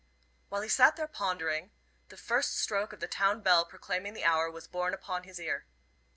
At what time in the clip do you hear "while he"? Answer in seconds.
0.49-0.67